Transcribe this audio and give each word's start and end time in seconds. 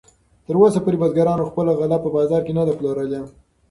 تراوسه 0.45 0.79
پورې 0.83 0.97
بزګرانو 1.01 1.49
خپله 1.49 1.71
غله 1.79 1.97
په 2.03 2.09
بازار 2.15 2.41
کې 2.45 2.53
نه 2.57 2.63
ده 2.67 2.73
پلورلې. 2.77 3.21